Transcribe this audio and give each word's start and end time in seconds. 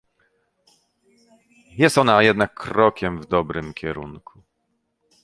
Jest 1.71 1.97
ona 1.97 2.21
jednak 2.23 2.53
krokiem 2.53 3.21
w 3.21 3.25
dobrym 3.27 3.73
kierunku 3.73 4.41